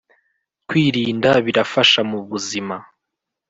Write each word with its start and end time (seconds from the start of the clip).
kwirinda 0.67 1.31
birafasha 1.45 1.99
mubuzima 2.09 2.75